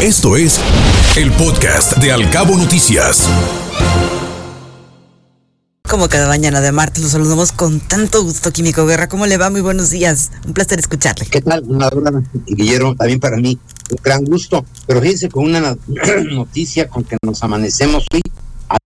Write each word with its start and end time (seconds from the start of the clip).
Esto 0.00 0.36
es 0.36 0.60
el 1.16 1.32
podcast 1.32 1.96
de 1.96 2.12
Alcabo 2.12 2.56
Noticias. 2.56 3.28
Como 5.90 6.08
cada 6.08 6.28
mañana 6.28 6.60
de 6.60 6.70
martes, 6.70 7.02
los 7.02 7.10
saludamos 7.10 7.50
con 7.50 7.80
tanto 7.80 8.22
gusto, 8.22 8.52
Químico 8.52 8.86
Guerra. 8.86 9.08
¿Cómo 9.08 9.26
le 9.26 9.38
va? 9.38 9.50
Muy 9.50 9.60
buenos 9.60 9.90
días. 9.90 10.30
Un 10.46 10.54
placer 10.54 10.78
escucharle. 10.78 11.26
¿Qué 11.26 11.40
tal? 11.40 11.64
Una 11.66 11.88
hora, 11.88 12.12
Guillermo, 12.46 12.94
también 12.94 13.18
para 13.18 13.38
mí 13.38 13.58
un 13.90 13.98
gran 14.00 14.24
gusto. 14.24 14.64
Pero 14.86 15.00
fíjense 15.00 15.28
con 15.30 15.46
una 15.46 15.76
noticia 16.30 16.86
con 16.88 17.02
que 17.02 17.16
nos 17.20 17.42
amanecemos 17.42 18.06
hoy 18.12 18.22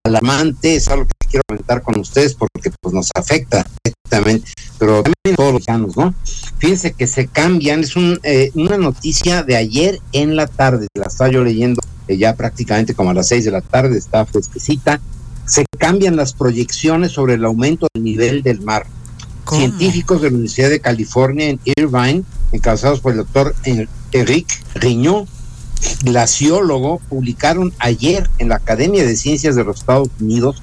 alarmante, 0.04 0.76
es 0.76 0.88
algo 0.88 1.04
que 1.04 1.21
quiero 1.33 1.45
comentar 1.49 1.83
con 1.83 1.99
ustedes 1.99 2.35
porque 2.35 2.71
pues 2.80 2.95
nos 2.95 3.09
afecta 3.14 3.67
directamente, 3.82 4.53
pero 4.79 5.03
también 5.03 5.37
todos 5.37 5.55
los 5.55 5.69
años, 5.69 5.96
¿no? 5.96 6.14
Fíjense 6.59 6.93
que 6.93 7.07
se 7.07 7.27
cambian, 7.27 7.81
es 7.81 7.96
un, 7.96 8.21
eh, 8.23 8.51
una 8.55 8.77
noticia 8.77 9.43
de 9.43 9.57
ayer 9.57 9.99
en 10.13 10.37
la 10.37 10.46
tarde, 10.46 10.87
la 10.95 11.07
estaba 11.07 11.31
yo 11.31 11.43
leyendo 11.43 11.81
eh, 12.07 12.18
ya 12.18 12.37
prácticamente 12.37 12.95
como 12.95 13.11
a 13.11 13.14
las 13.14 13.29
seis 13.29 13.46
de 13.46 13.50
la 13.50 13.63
tarde, 13.63 13.96
está 13.96 14.26
fresquecita, 14.26 15.00
se 15.46 15.64
cambian 15.79 16.17
las 16.17 16.35
proyecciones 16.35 17.13
sobre 17.13 17.35
el 17.35 17.45
aumento 17.45 17.89
del 17.95 18.04
nivel 18.04 18.43
del 18.43 18.61
mar. 18.61 18.87
Científicos 19.51 20.23
de 20.23 20.31
la 20.31 20.35
Universidad 20.35 20.71
de 20.71 20.81
California 20.81 21.49
en 21.49 21.59
Irvine, 21.64 22.23
encabezados 22.53 23.01
por 23.01 23.11
el 23.12 23.18
doctor 23.18 23.54
Eric 24.12 24.46
Riñó, 24.76 25.26
glaciólogo, 26.04 27.01
publicaron 27.09 27.73
ayer 27.81 28.31
en 28.39 28.51
la 28.51 28.57
Academia 28.57 29.04
de 29.04 29.17
Ciencias 29.17 29.57
de 29.57 29.64
los 29.64 29.81
Estados 29.81 30.09
Unidos, 30.21 30.62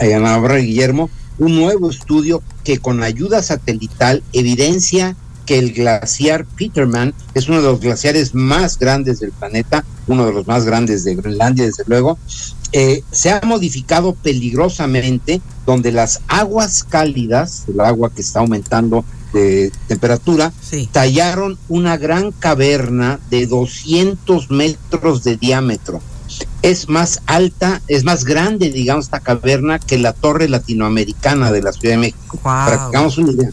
Navarra 0.00 0.56
Guillermo, 0.56 1.10
un 1.38 1.56
nuevo 1.56 1.90
estudio 1.90 2.42
que 2.64 2.78
con 2.78 3.02
ayuda 3.02 3.42
satelital 3.42 4.22
evidencia 4.32 5.16
que 5.46 5.58
el 5.58 5.72
glaciar 5.72 6.44
Peterman 6.44 7.14
es 7.34 7.48
uno 7.48 7.58
de 7.58 7.68
los 7.68 7.80
glaciares 7.80 8.34
más 8.34 8.78
grandes 8.78 9.20
del 9.20 9.32
planeta, 9.32 9.84
uno 10.06 10.26
de 10.26 10.32
los 10.32 10.46
más 10.46 10.64
grandes 10.64 11.04
de 11.04 11.16
Groenlandia, 11.16 11.64
desde 11.64 11.84
luego, 11.86 12.18
eh, 12.72 13.02
se 13.10 13.30
ha 13.30 13.40
modificado 13.44 14.14
peligrosamente, 14.14 15.42
donde 15.66 15.92
las 15.92 16.20
aguas 16.28 16.84
cálidas, 16.84 17.64
el 17.68 17.80
agua 17.80 18.10
que 18.14 18.22
está 18.22 18.40
aumentando 18.40 19.04
de 19.32 19.72
temperatura, 19.88 20.52
tallaron 20.90 21.58
una 21.68 21.96
gran 21.96 22.32
caverna 22.32 23.18
de 23.30 23.46
200 23.46 24.50
metros 24.50 25.24
de 25.24 25.36
diámetro. 25.36 26.00
Es 26.62 26.88
más 26.88 27.20
alta, 27.26 27.82
es 27.88 28.04
más 28.04 28.24
grande, 28.24 28.70
digamos, 28.70 29.06
esta 29.06 29.20
caverna 29.20 29.78
que 29.78 29.98
la 29.98 30.12
torre 30.12 30.48
latinoamericana 30.48 31.50
de 31.50 31.62
la 31.62 31.72
Ciudad 31.72 31.94
de 31.94 31.98
México. 31.98 32.38
Para 32.42 32.76
que 32.76 32.82
hagamos 32.82 33.18
una 33.18 33.32
idea. 33.32 33.50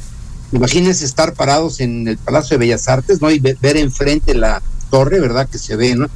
Imagínense 0.52 1.06
estar 1.06 1.34
parados 1.34 1.80
en 1.80 2.08
el 2.08 2.18
Palacio 2.18 2.58
de 2.58 2.66
Bellas 2.66 2.88
Artes, 2.88 3.22
¿no? 3.22 3.30
Y 3.30 3.40
ver, 3.40 3.78
enfrente 3.78 4.34
la 4.34 4.62
torre, 4.90 5.20
¿verdad? 5.20 5.48
Que 5.48 5.58
se 5.58 5.76
ve, 5.76 5.96
¿no? 5.96 6.08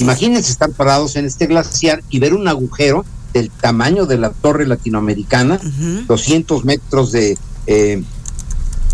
Imagínense 0.00 0.50
estar 0.50 0.70
parados 0.70 1.16
en 1.16 1.24
este 1.24 1.46
glaciar 1.46 2.02
y 2.10 2.18
ver 2.18 2.34
un 2.34 2.48
agujero 2.48 3.04
del 3.32 3.50
tamaño 3.50 4.06
de 4.06 4.18
la 4.18 4.30
torre 4.30 4.66
latinoamericana, 4.66 5.60
200 6.06 6.64
metros 6.64 7.12
de, 7.12 7.38
eh, 7.66 8.02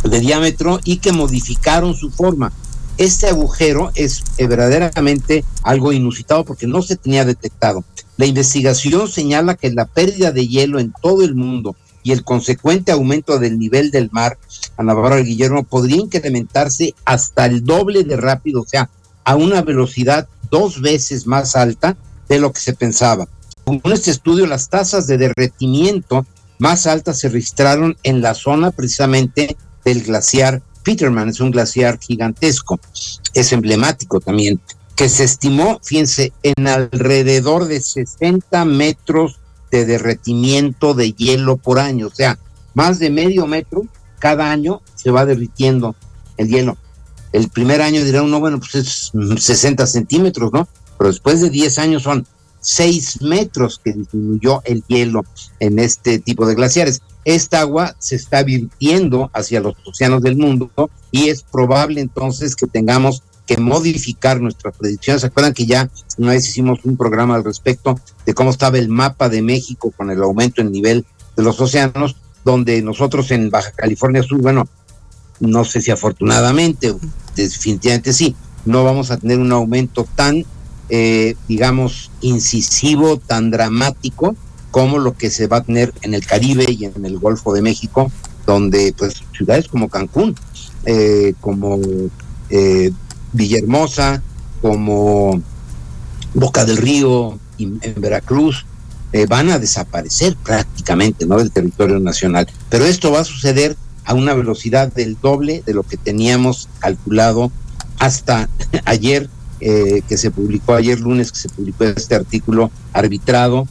de 0.04 0.20
diámetro 0.20 0.80
y 0.84 0.98
que 0.98 1.12
modificaron 1.12 1.94
su 1.94 2.10
forma. 2.10 2.52
Este 2.96 3.26
agujero 3.26 3.90
es 3.96 4.22
eh, 4.38 4.46
verdaderamente 4.46 5.44
algo 5.62 5.92
inusitado 5.92 6.44
porque 6.44 6.68
no 6.68 6.80
se 6.80 6.96
tenía 6.96 7.24
detectado. 7.24 7.84
La 8.16 8.26
investigación 8.26 9.08
señala 9.08 9.56
que 9.56 9.72
la 9.72 9.86
pérdida 9.86 10.30
de 10.30 10.46
hielo 10.46 10.78
en 10.78 10.92
todo 11.02 11.24
el 11.24 11.34
mundo 11.34 11.74
y 12.04 12.12
el 12.12 12.22
consecuente 12.22 12.92
aumento 12.92 13.40
del 13.40 13.58
nivel 13.58 13.90
del 13.90 14.10
mar, 14.12 14.38
Ana 14.76 14.94
Bárbara 14.94 15.22
Guillermo, 15.22 15.64
podría 15.64 15.96
incrementarse 15.96 16.94
hasta 17.04 17.46
el 17.46 17.64
doble 17.64 18.04
de 18.04 18.16
rápido, 18.16 18.60
o 18.62 18.66
sea, 18.66 18.90
a 19.24 19.34
una 19.34 19.62
velocidad 19.62 20.28
dos 20.48 20.80
veces 20.80 21.26
más 21.26 21.56
alta 21.56 21.96
de 22.28 22.38
lo 22.38 22.52
que 22.52 22.60
se 22.60 22.74
pensaba. 22.74 23.26
Con 23.64 23.80
este 23.92 24.12
estudio, 24.12 24.46
las 24.46 24.68
tasas 24.68 25.08
de 25.08 25.18
derretimiento 25.18 26.26
más 26.58 26.86
altas 26.86 27.18
se 27.18 27.28
registraron 27.28 27.96
en 28.04 28.22
la 28.22 28.34
zona 28.34 28.70
precisamente 28.70 29.56
del 29.84 30.02
glaciar 30.02 30.62
Peterman, 30.84 31.30
es 31.30 31.40
un 31.40 31.50
glaciar 31.50 31.98
gigantesco, 31.98 32.78
es 33.32 33.52
emblemático 33.52 34.20
también, 34.20 34.60
que 34.94 35.08
se 35.08 35.24
estimó, 35.24 35.80
fíjense, 35.82 36.32
en 36.42 36.68
alrededor 36.68 37.66
de 37.66 37.80
60 37.80 38.64
metros 38.64 39.40
de 39.70 39.84
derretimiento 39.86 40.94
de 40.94 41.12
hielo 41.12 41.56
por 41.56 41.80
año, 41.80 42.06
o 42.06 42.14
sea, 42.14 42.38
más 42.74 42.98
de 42.98 43.10
medio 43.10 43.46
metro 43.46 43.86
cada 44.18 44.50
año 44.50 44.82
se 44.94 45.10
va 45.10 45.26
derritiendo 45.26 45.96
el 46.36 46.48
hielo. 46.48 46.76
El 47.32 47.48
primer 47.48 47.82
año 47.82 48.04
dirá 48.04 48.22
uno, 48.22 48.38
bueno, 48.38 48.60
pues 48.60 48.74
es 48.76 49.12
60 49.44 49.86
centímetros, 49.86 50.52
¿no? 50.52 50.68
Pero 50.96 51.10
después 51.10 51.40
de 51.40 51.50
10 51.50 51.78
años 51.78 52.02
son 52.04 52.26
6 52.64 53.22
metros 53.22 53.80
que 53.82 53.92
disminuyó 53.92 54.62
el 54.64 54.82
hielo 54.88 55.22
en 55.60 55.78
este 55.78 56.18
tipo 56.18 56.46
de 56.46 56.54
glaciares 56.54 57.02
esta 57.24 57.60
agua 57.60 57.96
se 57.98 58.16
está 58.16 58.42
virtiendo 58.42 59.30
hacia 59.32 59.60
los 59.60 59.74
océanos 59.86 60.22
del 60.22 60.36
mundo 60.36 60.70
y 61.10 61.28
es 61.30 61.42
probable 61.42 62.00
entonces 62.00 62.54
que 62.54 62.66
tengamos 62.66 63.22
que 63.46 63.56
modificar 63.56 64.40
nuestras 64.40 64.76
predicciones. 64.76 65.22
¿Se 65.22 65.28
acuerdan 65.28 65.54
que 65.54 65.66
ya 65.66 65.90
una 66.18 66.32
vez 66.32 66.48
hicimos 66.48 66.80
un 66.84 66.96
programa 66.96 67.34
al 67.34 67.44
respecto 67.44 67.98
de 68.26 68.34
cómo 68.34 68.50
estaba 68.50 68.78
el 68.78 68.88
mapa 68.88 69.28
de 69.28 69.42
México 69.42 69.92
con 69.96 70.10
el 70.10 70.22
aumento 70.22 70.60
en 70.60 70.72
nivel 70.72 71.06
de 71.36 71.42
los 71.42 71.60
océanos, 71.60 72.16
donde 72.44 72.82
nosotros 72.82 73.30
en 73.30 73.50
Baja 73.50 73.72
California 73.72 74.22
Sur, 74.22 74.40
bueno, 74.40 74.68
no 75.40 75.64
sé 75.64 75.80
si 75.80 75.90
afortunadamente, 75.90 76.94
definitivamente 77.34 78.12
sí, 78.12 78.36
no 78.66 78.84
vamos 78.84 79.10
a 79.10 79.16
tener 79.16 79.38
un 79.38 79.52
aumento 79.52 80.06
tan, 80.14 80.44
eh, 80.88 81.36
digamos, 81.48 82.10
incisivo, 82.20 83.18
tan 83.18 83.50
dramático, 83.50 84.36
como 84.70 84.98
lo 84.98 85.16
que 85.16 85.30
se 85.30 85.46
va 85.46 85.58
a 85.58 85.62
tener 85.62 85.92
en 86.02 86.14
el 86.14 86.26
Caribe 86.26 86.66
y 86.68 86.84
en 86.84 87.04
el 87.04 87.18
Golfo 87.18 87.52
de 87.52 87.62
México, 87.62 88.10
donde 88.46 88.94
pues 88.96 89.22
ciudades 89.36 89.68
como 89.68 89.88
Cancún, 89.88 90.34
eh, 90.84 91.34
como 91.40 91.78
eh, 92.50 92.90
Villahermosa, 93.32 94.22
como 94.60 95.40
Boca 96.34 96.64
del 96.64 96.76
Río 96.76 97.38
en 97.58 97.80
Veracruz, 97.98 98.66
eh, 99.14 99.26
van 99.26 99.48
a 99.50 99.60
desaparecer 99.60 100.34
prácticamente 100.34 101.24
¿no? 101.24 101.38
del 101.38 101.52
territorio 101.52 102.00
nacional. 102.00 102.48
Pero 102.68 102.84
esto 102.84 103.12
va 103.12 103.20
a 103.20 103.24
suceder 103.24 103.76
a 104.04 104.12
una 104.12 104.34
velocidad 104.34 104.92
del 104.92 105.16
doble 105.20 105.62
de 105.64 105.72
lo 105.72 105.84
que 105.84 105.96
teníamos 105.96 106.68
calculado 106.80 107.52
hasta 108.00 108.48
ayer, 108.84 109.30
que 109.64 110.18
se 110.18 110.30
publicó 110.30 110.74
ayer 110.74 111.00
lunes, 111.00 111.32
que 111.32 111.38
se 111.38 111.48
publicó 111.48 111.84
este 111.84 112.14
artículo 112.14 112.70
arbitrado 112.92 113.66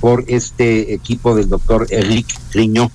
por 0.00 0.24
este 0.26 0.92
equipo 0.92 1.34
del 1.34 1.48
doctor 1.48 1.86
Eric 1.90 2.26
Riño 2.52 2.90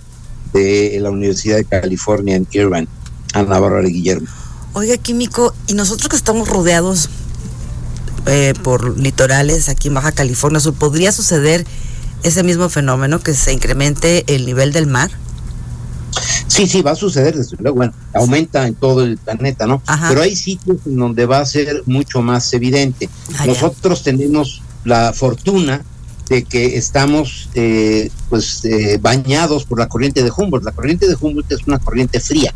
de 0.54 0.98
la 1.02 1.10
Universidad 1.10 1.58
de 1.58 1.66
California 1.66 2.36
en 2.36 2.48
Irvine, 2.52 2.88
Ana 3.34 3.60
Bárbara 3.60 3.88
Guillermo. 3.88 4.28
Oiga, 4.74 4.98
químico, 4.98 5.54
y 5.68 5.74
nosotros 5.74 6.10
que 6.10 6.16
estamos 6.16 6.48
rodeados 6.48 7.10
eh, 8.28 8.54
por 8.64 8.98
litorales 9.00 9.68
aquí 9.68 9.88
en 9.88 9.96
Baja 9.96 10.12
California 10.12 10.60
¿podría 10.78 11.12
suceder 11.12 11.66
ese 12.24 12.44
mismo 12.44 12.70
fenómeno 12.70 13.20
que 13.20 13.34
se 13.34 13.52
incremente 13.52 14.24
el 14.34 14.46
nivel 14.46 14.72
del 14.72 14.88
mar? 14.88 15.10
Sí, 16.52 16.68
sí, 16.68 16.82
va 16.82 16.92
a 16.92 16.96
suceder, 16.96 17.38
desde 17.38 17.56
luego, 17.60 17.78
bueno, 17.78 17.94
aumenta 18.14 18.68
en 18.68 18.76
todo 18.76 19.04
el 19.04 19.18
planeta, 19.18 19.66
¿no? 19.68 19.82
Pero 20.10 20.22
hay 20.22 20.36
sitios 20.36 20.78
en 20.86 20.98
donde 20.98 21.26
va 21.26 21.40
a 21.40 21.46
ser 21.46 21.84
mucho 21.86 22.22
más 22.22 22.54
evidente. 22.54 23.10
Ah, 23.38 23.46
nosotros 23.46 24.04
tenemos 24.04 24.62
la 24.84 25.14
fortuna 25.14 25.82
de 26.28 26.44
que 26.44 26.78
estamos 26.78 27.50
eh, 27.56 28.10
pues 28.30 28.66
eh, 28.66 28.98
bañados 29.02 29.64
por 29.64 29.80
la 29.80 29.88
corriente 29.88 30.24
de 30.24 30.32
Humboldt. 30.36 30.66
La 30.66 30.74
corriente 30.74 31.08
de 31.08 31.16
Humboldt 31.20 31.52
es 31.54 31.66
una 31.68 31.80
corriente 31.80 32.20
fría, 32.20 32.54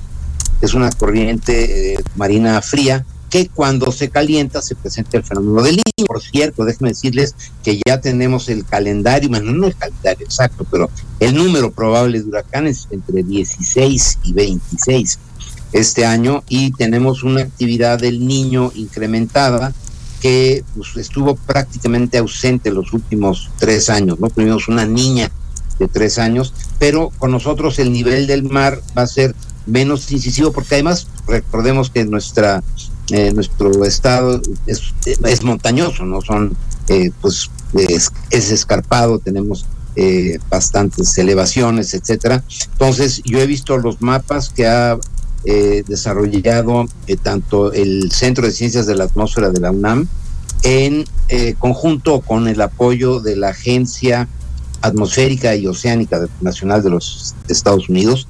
es 0.62 0.74
una 0.74 0.92
corriente 0.92 1.94
eh, 1.94 2.04
marina 2.18 2.62
fría 2.62 3.06
que 3.36 3.50
cuando 3.50 3.92
se 3.92 4.10
calienta 4.10 4.62
se 4.62 4.76
presenta 4.76 5.18
el 5.18 5.24
fenómeno 5.24 5.62
del 5.62 5.76
niño. 5.76 6.06
Por 6.08 6.22
cierto, 6.22 6.64
déjenme 6.64 6.92
decirles 6.92 7.36
que 7.66 7.82
ya 7.86 8.00
tenemos 8.00 8.48
el 8.48 8.64
calendario, 8.64 9.28
bueno, 9.28 9.52
no 9.52 9.68
el 9.68 9.76
calendario 9.76 10.26
exacto, 10.26 10.66
pero 10.72 10.90
el 11.20 11.36
número 11.36 11.70
probable 11.72 12.22
de 12.22 12.30
huracanes 12.30 12.88
entre 12.92 13.24
16 13.24 14.20
y 14.24 14.32
26 14.32 15.20
este 15.74 16.06
año 16.06 16.44
y 16.48 16.72
tenemos 16.72 17.24
una 17.24 17.42
actividad 17.42 18.00
del 18.00 18.26
niño 18.26 18.72
incrementada 18.74 19.74
que 20.22 20.64
pues, 20.74 20.96
estuvo 20.96 21.36
prácticamente 21.36 22.18
ausente 22.20 22.72
los 22.72 22.94
últimos 22.94 23.52
tres 23.60 23.90
años, 23.90 24.18
¿no? 24.18 24.30
Tuvimos 24.30 24.70
una 24.70 24.86
niña 24.86 25.30
de 25.78 25.90
tres 25.90 26.20
años, 26.20 26.54
pero 26.80 27.12
con 27.18 27.32
nosotros 27.32 27.80
el 27.80 27.92
nivel 27.92 28.28
del 28.28 28.44
mar 28.44 28.82
va 28.98 29.02
a 29.02 29.08
ser 29.08 29.36
menos 29.66 30.10
incisivo, 30.10 30.54
porque 30.54 30.76
además 30.76 31.08
recordemos 31.28 31.90
que 31.90 32.06
nuestra 32.06 32.64
eh, 33.12 33.32
nuestro 33.34 33.86
estado 33.86 34.42
es, 34.66 35.44
montañoso, 35.44 36.06
no 36.06 36.22
son 36.22 36.56
eh, 36.88 37.12
pues 37.22 37.50
es, 37.74 38.12
escarpado, 38.52 39.20
tenemos 39.20 39.66
eh, 39.96 40.40
bastantes 40.50 41.18
elevaciones, 41.18 41.94
etcétera. 41.94 42.44
Entonces 42.74 43.22
yo 43.24 43.40
he 43.40 43.48
visto 43.48 43.78
los 43.78 44.02
mapas 44.02 44.50
que 44.50 44.68
ha 44.68 44.98
eh, 45.46 45.84
desarrollado 45.88 46.86
eh, 47.08 47.18
tanto 47.18 47.72
el 47.72 48.12
Centro 48.12 48.46
de 48.46 48.52
Ciencias 48.52 48.88
de 48.88 48.96
la 48.96 49.06
Atmósfera 49.06 49.50
de 49.50 49.60
la 49.60 49.72
UNAM 49.72 50.08
en 50.64 51.06
conjunto 51.60 52.22
con 52.22 52.48
el 52.48 52.60
apoyo 52.62 53.20
de 53.20 53.36
la 53.36 53.50
Agencia 53.50 54.28
Atmosférica 54.82 55.56
y 55.56 55.68
Oceánica 55.68 56.20
Nacional 56.42 56.82
de 56.84 56.90
los 56.90 57.36
Estados 57.48 57.90
Unidos 57.90 58.28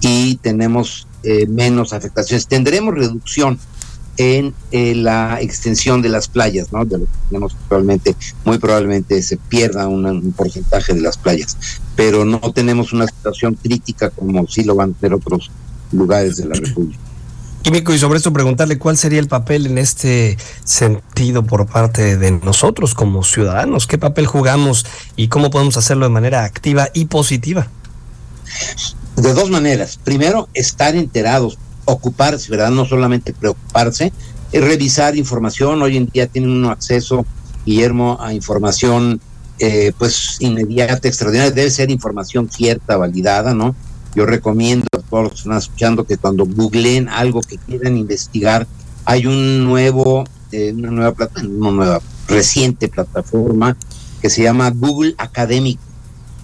y 0.00 0.36
tenemos 0.36 1.08
menos 1.48 1.92
afectaciones. 1.92 2.46
Tendremos 2.46 2.94
reducción 2.94 3.58
en 4.16 4.54
eh, 4.70 4.94
la 4.94 5.40
extensión 5.40 6.02
de 6.02 6.08
las 6.08 6.28
playas, 6.28 6.72
¿no? 6.72 6.84
De 6.84 6.98
lo 6.98 7.04
que 7.04 7.12
tenemos 7.28 7.54
actualmente, 7.54 8.14
muy 8.44 8.58
probablemente 8.58 9.22
se 9.22 9.36
pierda 9.36 9.88
un 9.88 10.32
porcentaje 10.36 10.94
de 10.94 11.00
las 11.00 11.16
playas, 11.16 11.56
pero 11.96 12.24
no 12.24 12.40
tenemos 12.52 12.92
una 12.92 13.06
situación 13.06 13.54
crítica 13.54 14.10
como 14.10 14.46
sí 14.46 14.64
lo 14.64 14.74
van 14.74 14.90
a 14.90 15.00
tener 15.00 15.14
otros 15.14 15.50
lugares 15.92 16.36
de 16.36 16.46
la 16.46 16.54
República. 16.54 16.98
Químico, 17.62 17.94
y 17.94 17.98
sobre 17.98 18.16
esto 18.16 18.32
preguntarle 18.32 18.76
cuál 18.76 18.96
sería 18.96 19.20
el 19.20 19.28
papel 19.28 19.66
en 19.66 19.78
este 19.78 20.36
sentido 20.64 21.44
por 21.44 21.66
parte 21.66 22.16
de 22.16 22.32
nosotros 22.32 22.92
como 22.92 23.22
ciudadanos, 23.22 23.86
qué 23.86 23.98
papel 23.98 24.26
jugamos 24.26 24.84
y 25.14 25.28
cómo 25.28 25.50
podemos 25.50 25.76
hacerlo 25.76 26.06
de 26.06 26.10
manera 26.10 26.44
activa 26.44 26.88
y 26.92 27.04
positiva. 27.04 27.68
De 29.16 29.32
dos 29.32 29.48
maneras. 29.48 30.00
Primero, 30.02 30.48
estar 30.54 30.96
enterados, 30.96 31.56
ocuparse, 31.84 32.50
¿verdad? 32.50 32.70
No 32.70 32.84
solamente 32.84 33.32
preocuparse, 33.32 34.12
es 34.52 34.64
revisar 34.64 35.16
información. 35.16 35.82
Hoy 35.82 35.96
en 35.96 36.06
día 36.06 36.26
tienen 36.26 36.50
un 36.50 36.66
acceso, 36.66 37.24
Guillermo, 37.64 38.18
a 38.20 38.34
información 38.34 39.20
eh, 39.58 39.92
pues 39.98 40.36
inmediata, 40.40 41.08
extraordinaria. 41.08 41.52
Debe 41.52 41.70
ser 41.70 41.90
información 41.90 42.50
cierta, 42.50 42.96
validada, 42.96 43.54
¿no? 43.54 43.74
Yo 44.14 44.26
recomiendo 44.26 44.86
a 44.92 44.98
todos 44.98 45.24
los 45.24 45.32
que 45.32 45.38
están 45.38 45.56
escuchando 45.56 46.04
que 46.04 46.16
cuando 46.16 46.44
googleen 46.44 47.08
algo 47.08 47.40
que 47.40 47.58
quieran 47.58 47.96
investigar, 47.96 48.66
hay 49.04 49.26
un 49.26 49.64
nuevo, 49.64 50.24
eh, 50.50 50.72
una 50.76 50.90
nueva 50.90 51.12
plataforma, 51.12 51.68
una 51.68 51.70
nueva 51.70 52.00
reciente 52.28 52.88
plataforma 52.88 53.76
que 54.20 54.30
se 54.30 54.42
llama 54.42 54.70
Google 54.70 55.14
Académico. 55.18 55.82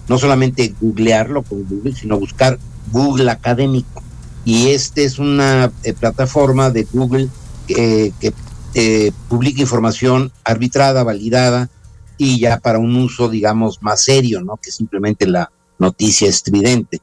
No 0.07 0.17
solamente 0.17 0.73
googlearlo 0.81 1.43
con 1.43 1.63
Google, 1.65 1.93
sino 1.95 2.17
buscar 2.17 2.57
Google 2.91 3.29
Académico. 3.29 4.01
Y 4.45 4.69
esta 4.69 5.01
es 5.01 5.19
una 5.19 5.71
eh, 5.83 5.93
plataforma 5.93 6.69
de 6.69 6.83
Google 6.83 7.29
que 7.67 8.13
eh, 8.75 9.11
publica 9.27 9.61
información 9.61 10.31
arbitrada, 10.43 11.03
validada 11.03 11.69
y 12.17 12.39
ya 12.39 12.59
para 12.59 12.77
un 12.77 12.95
uso, 12.95 13.27
digamos, 13.27 13.81
más 13.81 14.03
serio, 14.03 14.41
¿no? 14.41 14.57
Que 14.57 14.71
simplemente 14.71 15.25
la 15.25 15.51
noticia 15.79 16.29
estridente. 16.29 17.01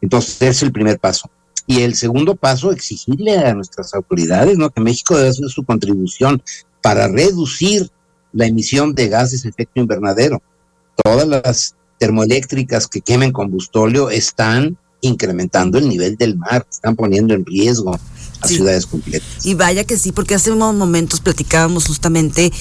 Entonces, 0.00 0.36
ese 0.36 0.48
es 0.50 0.62
el 0.62 0.72
primer 0.72 0.98
paso. 0.98 1.30
Y 1.66 1.82
el 1.82 1.94
segundo 1.96 2.34
paso, 2.34 2.72
exigirle 2.72 3.36
a 3.38 3.54
nuestras 3.54 3.92
autoridades, 3.94 4.56
¿no? 4.56 4.70
Que 4.70 4.80
México 4.80 5.16
debe 5.16 5.28
hacer 5.28 5.48
su 5.48 5.64
contribución 5.64 6.42
para 6.80 7.08
reducir 7.08 7.90
la 8.32 8.46
emisión 8.46 8.94
de 8.94 9.08
gases 9.08 9.42
de 9.42 9.50
efecto 9.50 9.80
invernadero. 9.80 10.42
Todas 11.04 11.28
las 11.28 11.76
termoeléctricas 11.98 12.86
que 12.88 13.02
quemen 13.02 13.32
combustóleo 13.32 14.08
están 14.10 14.78
incrementando 15.02 15.78
el 15.78 15.88
nivel 15.88 16.16
del 16.16 16.36
mar, 16.36 16.66
están 16.70 16.96
poniendo 16.96 17.34
en 17.34 17.44
riesgo 17.44 17.98
a 18.40 18.48
ciudades 18.48 18.86
completas. 18.86 19.44
Y 19.44 19.54
vaya 19.54 19.84
que 19.84 19.98
sí, 19.98 20.12
porque 20.12 20.34
hace 20.34 20.50
unos 20.50 20.74
momentos 20.74 21.20
platicábamos 21.20 21.86
justamente 21.86 22.52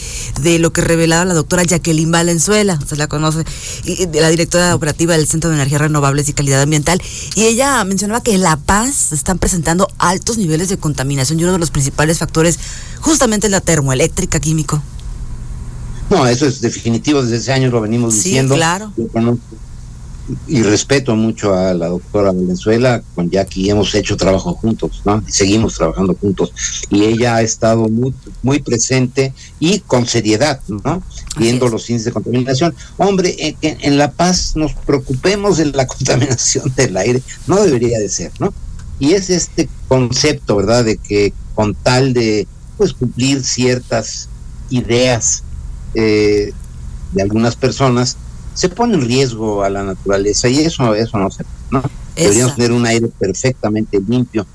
de 0.42 0.60
lo 0.60 0.74
que 0.74 0.82
revelaba 0.82 1.24
la 1.26 1.34
doctora 1.34 1.64
Jacqueline 1.64 2.12
Valenzuela, 2.12 2.80
se 2.86 2.96
la 2.96 3.08
conoce, 3.08 3.44
y, 3.86 4.08
la 4.08 4.30
directora 4.30 4.76
operativa 4.76 5.16
del 5.16 5.28
Centro 5.28 5.50
de 5.50 5.56
Energías 5.56 5.82
Renovables 5.82 6.30
y 6.30 6.34
Calidad 6.34 6.62
Ambiental, 6.62 7.02
y 7.36 7.46
ella 7.46 7.84
mencionaba 7.86 8.22
que 8.22 8.34
en 8.34 8.42
La 8.42 8.58
Paz 8.58 9.12
están 9.12 9.40
presentando 9.40 9.88
altos 9.98 10.38
niveles 10.38 10.70
de 10.70 10.78
contaminación 10.78 11.40
y 11.40 11.44
uno 11.44 11.54
de 11.54 11.60
los 11.60 11.72
principales 11.72 12.18
factores 12.18 12.60
justamente 13.00 13.48
es 13.48 13.52
la 13.52 13.62
termoeléctrica 13.62 14.40
químico. 14.40 14.82
No, 16.10 16.28
eso 16.28 16.46
es 16.46 16.60
definitivo, 16.60 17.22
desde 17.22 17.38
ese 17.38 17.54
año 17.54 17.70
lo 17.70 17.80
venimos 17.80 18.16
diciendo. 18.16 18.56
Claro 18.56 18.92
y 20.48 20.62
respeto 20.64 21.16
mucho 21.16 21.54
a 21.54 21.74
la 21.74 21.88
doctora 21.88 22.32
Valenzuela, 22.32 23.02
con 23.16 23.30
Jackie 23.30 23.70
hemos 23.70 23.94
hecho 23.96 24.18
trabajo 24.18 24.54
juntos, 24.54 25.02
¿no? 25.06 25.24
Y 25.28 25.32
seguimos 25.32 25.76
trabajando 25.76 26.16
juntos. 26.16 26.54
Y 26.90 27.04
ella 27.06 27.36
ha 27.36 27.42
estado 27.42 27.90
muy, 27.90 28.14
muy 28.42 28.60
presente 28.60 29.34
y 29.60 29.80
con 29.80 30.06
seriedad, 30.06 30.62
¿no? 30.68 31.04
Viendo 31.38 31.68
los 31.68 31.90
índices 31.90 32.06
de 32.06 32.12
contaminación. 32.12 32.76
Hombre, 32.98 33.36
en, 33.40 33.56
en 33.62 33.98
La 33.98 34.12
Paz 34.12 34.56
nos 34.56 34.74
preocupemos 34.74 35.58
de 35.58 35.66
la 35.66 35.88
contaminación 35.92 36.72
del 36.76 36.98
aire, 36.98 37.22
no 37.48 37.62
debería 37.62 38.00
de 38.00 38.10
ser, 38.10 38.32
¿no? 38.40 38.54
Y 39.00 39.14
es 39.14 39.30
este 39.30 39.68
concepto, 39.88 40.58
¿verdad? 40.58 40.86
De 40.86 40.98
que 40.98 41.34
con 41.56 41.74
tal 41.74 42.14
de, 42.14 42.48
pues, 42.78 42.94
cumplir 42.94 43.44
ciertas 43.44 44.30
ideas 44.70 45.44
eh, 45.96 46.54
de 47.12 47.22
algunas 47.22 47.56
personas, 47.56 48.18
se 48.54 48.70
pone 48.70 48.96
en 48.96 49.02
riesgo 49.02 49.64
a 49.64 49.70
la 49.70 49.84
naturaleza 49.84 50.48
y 50.50 50.60
eso, 50.60 50.94
eso 50.96 51.18
no 51.18 51.30
se 51.32 51.44
¿no? 51.70 51.82
Deberíamos 52.16 52.56
tener 52.56 52.72
un 52.72 52.86
aire 52.86 53.08
perfectamente 53.08 54.00
limpio. 54.06 54.46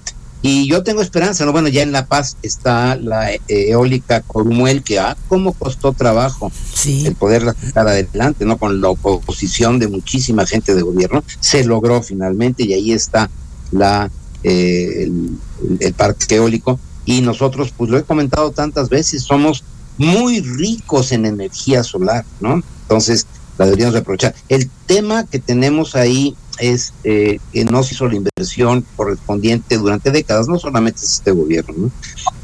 Y 0.43 0.69
yo 0.69 0.83
tengo 0.83 1.01
esperanza, 1.01 1.45
¿no? 1.45 1.53
Bueno, 1.53 1.69
ya 1.69 1.83
en 1.83 1.91
La 1.91 2.07
Paz 2.07 2.37
está 2.43 2.95
la 2.95 3.33
eh, 3.33 3.41
eólica 3.49 4.21
Corumuel, 4.21 4.83
que 4.83 4.99
ah, 4.99 5.17
cómo 5.29 5.53
costó 5.55 5.93
trabajo 5.93 6.53
el 6.85 7.17
poderla 7.17 7.55
sacar 7.55 7.89
adelante, 7.89 8.45
¿no? 8.45 8.59
Con 8.59 8.81
la 8.81 8.91
oposición 8.91 9.79
de 9.79 9.89
muchísima 9.89 10.47
gente 10.47 10.75
de 10.75 10.83
gobierno, 10.83 11.25
se 11.41 11.65
logró 11.65 12.03
finalmente 12.03 12.65
y 12.65 12.75
ahí 12.75 12.93
está 12.93 13.31
la 13.73 14.11
eh, 14.45 15.05
el, 15.05 15.39
el 15.81 15.93
parque 15.95 16.37
eólico. 16.37 16.79
Y 17.07 17.23
nosotros, 17.23 17.73
pues 17.77 17.91
lo 17.91 17.99
he 17.99 18.03
comentado 18.03 18.51
tantas 18.51 18.89
veces, 18.89 19.23
somos 19.23 19.65
muy 19.97 20.41
ricos 20.41 21.13
en 21.13 21.25
energía 21.25 21.83
solar, 21.83 22.25
¿no? 22.41 22.63
Entonces, 22.83 23.27
la 23.59 23.67
deberíamos 23.67 23.97
aprovechar. 23.97 24.35
El 24.49 24.69
tema 24.87 25.25
que 25.27 25.39
tenemos 25.39 25.97
ahí 25.97 26.37
es 26.59 26.93
eh, 27.05 27.39
que 27.53 27.65
no 27.65 27.83
se 27.83 27.95
hizo 27.95 28.09
la 28.09 28.17
inversión 28.17 28.85
correspondiente 28.97 29.77
durante 29.77 30.11
décadas, 30.11 30.49
no 30.49 30.59
solamente 30.59 31.01
es 31.01 31.15
este 31.15 31.31
gobierno, 31.31 31.91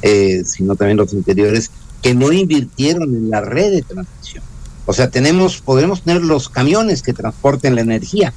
eh, 0.02 0.42
sino 0.44 0.76
también 0.76 0.98
los 0.98 1.12
anteriores, 1.12 1.70
que 2.02 2.14
no 2.14 2.32
invirtieron 2.32 3.14
en 3.14 3.30
la 3.30 3.40
red 3.40 3.70
de 3.70 3.82
transmisión. 3.82 4.42
O 4.84 4.92
sea, 4.92 5.10
tenemos, 5.10 5.60
podremos 5.60 6.02
tener 6.02 6.22
los 6.22 6.48
camiones 6.48 7.02
que 7.02 7.12
transporten 7.12 7.74
la 7.74 7.82
energía, 7.82 8.32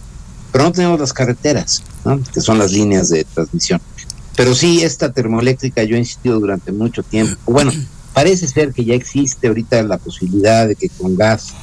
pero 0.51 0.66
no 0.66 0.72
tenemos 0.72 1.00
las 1.00 1.12
carreteras, 1.12 1.83
que 2.33 2.42
son 2.42 2.60
las 2.60 2.72
líneas 2.72 3.10
de 3.10 3.25
transmisión. 3.25 3.81
Pero 4.36 4.54
sí, 4.54 4.83
esta 4.83 5.12
termoeléctrica 5.12 5.83
yo 5.83 5.95
he 5.95 6.00
insistido 6.00 6.39
durante 6.39 6.72
mucho 6.72 7.04
tiempo. 7.04 7.36
Bueno, 7.51 7.72
parece 8.13 8.48
ser 8.48 8.74
que 8.74 8.86
ya 8.86 8.94
existe 8.94 9.48
ahorita 9.48 9.81
la 9.83 9.98
posibilidad 9.98 10.68
de 10.68 10.75
que 10.75 10.89
con 10.89 11.16
gas 11.16 11.53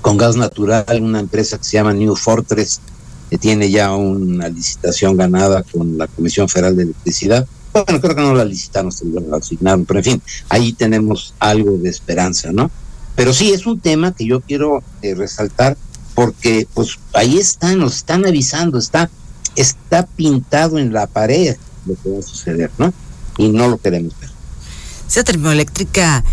con 0.00 0.16
gas 0.16 0.36
natural, 0.36 0.84
una 1.02 1.20
empresa 1.20 1.58
que 1.58 1.64
se 1.64 1.72
llama 1.72 1.92
New 1.92 2.14
Fortress, 2.16 2.80
que 3.30 3.38
tiene 3.38 3.70
ya 3.70 3.94
una 3.94 4.48
licitación 4.48 5.16
ganada 5.16 5.62
con 5.62 5.98
la 5.98 6.06
Comisión 6.06 6.48
Federal 6.48 6.76
de 6.76 6.84
Electricidad. 6.84 7.46
Bueno, 7.72 8.00
creo 8.00 8.16
que 8.16 8.22
no 8.22 8.34
la 8.34 8.44
licitaron, 8.44 8.90
se 8.90 9.04
la 9.04 9.36
asignaron, 9.36 9.84
pero 9.84 10.00
en 10.00 10.04
fin, 10.04 10.22
ahí 10.48 10.72
tenemos 10.72 11.34
algo 11.38 11.76
de 11.76 11.90
esperanza, 11.90 12.50
¿no? 12.52 12.70
Pero 13.14 13.34
sí, 13.34 13.52
es 13.52 13.66
un 13.66 13.80
tema 13.80 14.12
que 14.12 14.26
yo 14.26 14.40
quiero 14.40 14.82
eh, 15.02 15.14
resaltar 15.14 15.76
porque 16.14 16.66
pues 16.74 16.98
ahí 17.12 17.38
están, 17.38 17.78
nos 17.78 17.96
están 17.96 18.26
avisando, 18.26 18.78
está, 18.78 19.10
está 19.54 20.06
pintado 20.06 20.78
en 20.78 20.92
la 20.92 21.06
pared 21.06 21.56
lo 21.86 21.94
que 21.94 22.10
va 22.10 22.18
a 22.18 22.22
suceder, 22.22 22.70
¿no? 22.78 22.92
Y 23.36 23.50
no 23.50 23.68
lo 23.68 23.78
queremos 23.78 24.14
ver. 24.20 24.30
Esa 25.08 26.24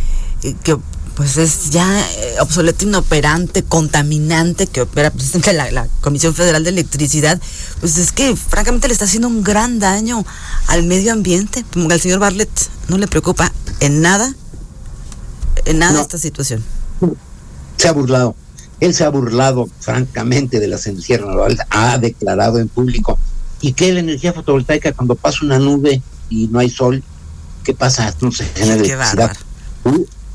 eh, 0.44 0.56
que 0.64 0.78
pues 1.16 1.38
es 1.38 1.70
ya 1.70 2.00
eh, 2.00 2.36
obsoleto, 2.42 2.86
inoperante, 2.86 3.64
contaminante 3.64 4.68
que 4.68 4.82
opera 4.82 5.12
precisamente 5.12 5.54
la, 5.54 5.72
la, 5.72 5.88
Comisión 6.02 6.36
Federal 6.36 6.64
de 6.64 6.72
Electricidad, 6.72 7.42
pues 7.80 7.98
es 7.98 8.12
que 8.12 8.36
francamente 8.36 8.88
le 8.88 8.94
está 8.94 9.06
haciendo 9.06 9.30
un 9.30 9.42
gran 9.44 9.80
daño 9.80 10.26
al 10.68 10.84
medio 10.84 11.14
ambiente. 11.14 11.64
Como 11.74 11.90
al 11.90 12.02
señor 12.02 12.20
Bartlett 12.20 12.50
no 12.90 12.98
le 12.98 13.08
preocupa 13.08 13.52
en 13.80 14.02
nada, 14.02 14.34
en 15.64 15.80
nada 15.80 16.02
esta 16.02 16.18
situación. 16.18 16.64
Se 17.78 17.88
ha 17.88 17.94
burlado. 17.94 18.36
Él 18.82 18.94
se 18.94 19.06
ha 19.06 19.10
burlado 19.10 19.70
francamente 19.80 20.60
de 20.60 20.68
las 20.68 20.86
energías 20.86 21.22
renovables, 21.22 21.60
ha 21.70 21.98
declarado 21.98 22.60
en 22.60 22.68
público. 22.68 23.18
¿Y 23.62 23.72
qué 23.72 23.94
la 23.94 24.02
energía 24.02 24.34
fotovoltaica 24.34 24.92
cuando 24.92 25.16
pasa 25.16 25.40
una 25.44 25.60
nube 25.60 26.02
y 26.30 26.48
no 26.50 26.60
hay 26.60 26.70
sol? 26.70 27.02
¿Qué 27.64 27.74
pasa? 27.74 28.14
No 28.20 28.32
se 28.32 28.44
genera 28.46 28.76
electricidad 28.76 29.36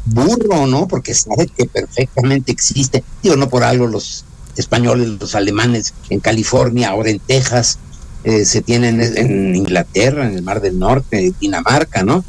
burro, 0.05 0.67
¿no? 0.67 0.89
Porque 0.89 1.15
sabe 1.15 1.47
que 1.47 1.67
perfectamente 1.67 2.53
existe. 2.53 3.05
Digo, 3.23 3.37
no 3.37 3.49
por 3.49 3.63
algo 3.65 3.87
los 3.87 4.25
españoles, 4.57 5.09
los 5.21 5.35
alemanes 5.35 5.95
en 6.09 6.21
California, 6.21 6.91
ahora 6.91 7.11
en 7.11 7.19
Texas, 7.19 7.79
eh, 8.25 8.45
se 8.45 8.61
tienen 8.61 9.01
en 9.01 9.57
Inglaterra, 9.57 10.27
en 10.27 10.37
el 10.37 10.43
Mar 10.43 10.61
del 10.61 10.79
Norte, 10.79 11.33
Dinamarca, 11.41 12.03
¿no? 12.03 12.25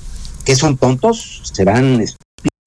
¿Qué 0.45 0.55
son 0.55 0.77
tontos? 0.77 1.41
¿Serán 1.53 2.03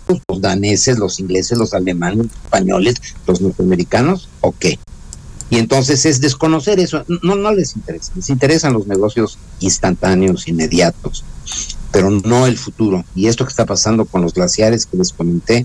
los 0.07 0.41
daneses, 0.41 0.99
los 0.99 1.19
ingleses, 1.19 1.57
los 1.57 1.73
alemanes, 1.73 2.27
los 2.27 2.45
españoles, 2.45 2.97
los 3.27 3.41
norteamericanos 3.41 4.29
o 4.41 4.55
qué? 4.59 4.79
Y 5.55 5.59
entonces 5.59 6.05
es 6.05 6.21
desconocer 6.21 6.81
eso. 6.81 7.05
No, 7.23 7.37
no 7.37 7.53
les 7.53 7.77
interesa. 7.77 8.11
Les 8.17 8.29
interesan 8.29 8.73
los 8.73 8.89
negocios 8.89 9.39
instantáneos, 9.61 10.49
inmediatos, 10.49 11.25
pero 11.93 12.11
no 12.11 12.49
el 12.49 12.59
futuro. 12.59 13.05
Y 13.15 13.29
esto 13.29 13.45
que 13.45 13.51
está 13.51 13.65
pasando 13.65 14.05
con 14.05 14.21
los 14.23 14.35
glaciares 14.35 14.85
que 14.85 14.97
les 14.97 15.13
comenté, 15.13 15.65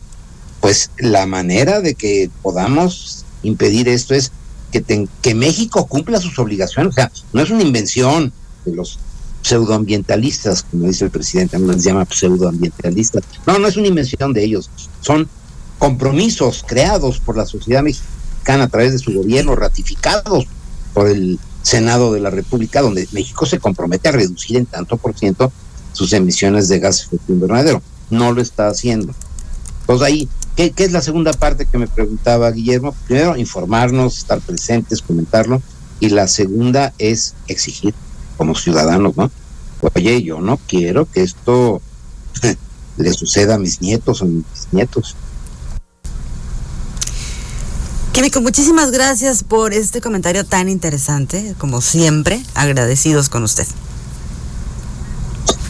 pues 0.62 0.92
la 1.00 1.26
manera 1.26 1.82
de 1.82 1.96
que 1.96 2.30
podamos 2.44 3.26
impedir 3.42 3.90
esto 3.90 4.14
es 4.14 4.32
que, 4.72 5.08
que 5.24 5.34
México 5.34 5.88
cumpla 5.88 6.22
sus 6.22 6.38
obligaciones. 6.38 6.92
O 6.92 6.94
sea, 6.94 7.12
no 7.34 7.42
es 7.42 7.50
una 7.50 7.64
invención 7.64 8.32
de 8.66 8.76
los 8.76 9.00
pseudoambientalistas, 9.42 10.68
como 10.70 10.86
dice 10.86 11.06
el 11.06 11.10
presidente, 11.10 11.58
no 11.58 11.74
les 11.74 11.84
llama 11.84 12.06
pseudoambientalistas. 12.08 13.24
No, 13.48 13.58
no 13.58 13.68
es 13.68 13.76
una 13.76 13.88
invención 13.88 14.34
de 14.34 14.44
ellos. 14.44 14.70
Son 15.02 15.28
compromisos 15.80 16.64
creados 16.68 17.20
por 17.20 17.36
la 17.36 17.48
sociedad 17.48 17.82
mexicana 17.82 18.19
a 18.48 18.68
través 18.68 18.92
de 18.92 19.00
su 19.00 19.14
gobierno, 19.14 19.56
ratificados 19.56 20.46
por 20.94 21.08
el 21.08 21.40
Senado 21.62 22.14
de 22.14 22.20
la 22.20 22.30
República, 22.30 22.82
donde 22.82 23.08
México 23.12 23.46
se 23.46 23.60
compromete 23.60 24.10
a 24.10 24.14
reducir 24.14 24.58
en 24.58 24.66
tanto 24.66 24.98
por 24.98 25.16
ciento 25.18 25.52
sus 25.94 26.14
emisiones 26.14 26.68
de 26.68 26.80
gases 26.80 27.08
efecto 27.08 27.34
invernadero. 27.34 27.82
No 28.10 28.32
lo 28.32 28.42
está 28.42 28.68
haciendo. 28.68 29.14
Entonces 29.82 30.08
ahí, 30.08 30.30
¿qué, 30.56 30.72
¿qué, 30.72 30.86
es 30.86 30.92
la 30.92 31.02
segunda 31.02 31.32
parte 31.34 31.68
que 31.68 31.78
me 31.78 31.88
preguntaba 31.88 32.50
Guillermo? 32.52 32.96
Primero, 33.06 33.38
informarnos, 33.38 34.18
estar 34.18 34.40
presentes, 34.40 35.02
comentarlo. 35.02 35.62
Y 36.00 36.10
la 36.10 36.28
segunda 36.28 36.94
es 36.98 37.36
exigir 37.48 37.94
como 38.38 38.56
ciudadanos, 38.56 39.16
¿no? 39.18 39.30
Oye, 39.94 40.24
yo 40.24 40.42
no 40.42 40.58
quiero 40.58 41.06
que 41.06 41.22
esto 41.22 41.82
le 42.98 43.14
suceda 43.14 43.56
a 43.56 43.60
mis 43.60 43.82
nietos 43.82 44.22
o 44.22 44.26
mis 44.26 44.46
nietos. 44.72 45.16
Químico, 48.12 48.42
muchísimas 48.42 48.92
gracias 48.92 49.44
por 49.44 49.74
este 49.74 50.02
comentario 50.02 50.46
tan 50.46 50.68
interesante, 50.68 51.54
como 51.58 51.82
siempre, 51.82 52.42
agradecidos 52.56 53.30
con 53.30 53.44
usted. 53.44 53.68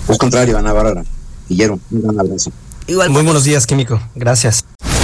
Al 0.08 0.18
contrario, 0.18 0.58
Ana 0.58 0.74
Bárbara. 0.74 1.04
Guillermo, 1.48 1.80
un 1.92 2.02
gran 2.02 2.20
abrazo. 2.20 2.52
Igual. 2.88 3.10
Muy 3.10 3.24
buenos 3.24 3.44
días, 3.44 3.68
Químico. 3.68 4.02
Gracias. 4.16 4.64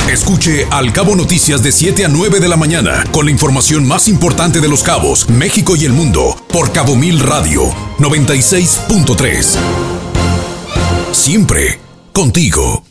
Escuche 0.10 0.68
Al 0.70 0.94
Cabo 0.94 1.16
Noticias 1.16 1.62
de 1.64 1.72
7 1.72 2.06
a 2.06 2.08
9 2.08 2.40
de 2.40 2.48
la 2.48 2.58
mañana 2.58 3.04
con 3.12 3.26
la 3.26 3.32
información 3.32 3.88
más 3.88 4.08
importante 4.08 4.62
de 4.62 4.68
los 4.68 4.84
cabos, 4.84 5.28
México 5.30 5.76
y 5.76 5.86
el 5.86 5.94
mundo 5.94 6.36
por 6.52 6.72
Cabo 6.72 6.96
Mil 6.96 7.20
Radio 7.20 7.64
96.3. 7.98 9.58
Siempre 11.12 11.80
contigo. 12.14 12.84